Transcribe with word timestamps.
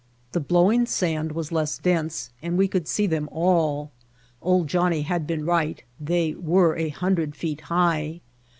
The 0.31 0.39
blowing 0.39 0.87
sand 0.87 1.33
was 1.33 1.51
less 1.51 1.77
dense 1.77 2.31
and 2.41 2.57
we 2.57 2.67
could 2.67 2.87
see 2.87 3.05
them 3.05 3.29
all. 3.31 3.91
''Old 4.41 4.65
Johnnie" 4.65 5.03
had 5.03 5.27
been 5.27 5.45
right, 5.45 5.83
they 5.99 6.33
were 6.33 6.75
a 6.75 6.89
hun 6.89 7.13
dred 7.13 7.35
feet 7.35 7.61
high. 7.69 8.21